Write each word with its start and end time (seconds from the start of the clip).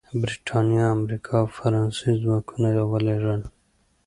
برېټانیا، 0.21 0.85
امریکا 0.97 1.35
او 1.43 1.47
فرانسې 1.57 2.09
ځواکونه 2.21 2.67
ولېږل. 2.91 3.41